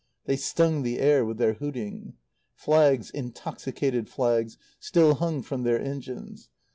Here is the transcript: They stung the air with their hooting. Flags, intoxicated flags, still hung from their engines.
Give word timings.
They 0.25 0.35
stung 0.35 0.81
the 0.81 0.97
air 0.99 1.23
with 1.23 1.37
their 1.37 1.53
hooting. 1.53 2.15
Flags, 2.55 3.11
intoxicated 3.11 4.09
flags, 4.09 4.57
still 4.79 5.13
hung 5.13 5.43
from 5.43 5.61
their 5.61 5.79
engines. 5.79 6.49